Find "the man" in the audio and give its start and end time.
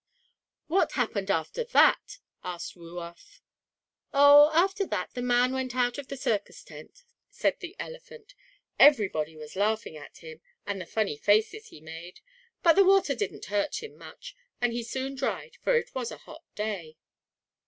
5.13-5.53